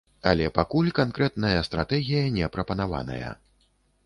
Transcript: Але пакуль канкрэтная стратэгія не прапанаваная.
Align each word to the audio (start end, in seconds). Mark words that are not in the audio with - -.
Але 0.29 0.45
пакуль 0.59 0.87
канкрэтная 0.99 1.59
стратэгія 1.69 2.25
не 2.39 2.51
прапанаваная. 2.57 3.31